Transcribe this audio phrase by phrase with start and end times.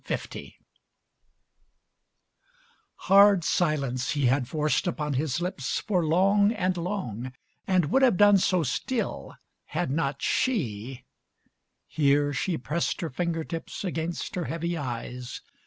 [0.07, 0.55] XLI
[3.05, 7.33] Hard silence he had forced upon his lips For long and long,
[7.67, 9.35] and would have done so still
[9.65, 11.05] Had not she
[11.85, 15.41] here she pressed her finger tips Against her heavy eyes.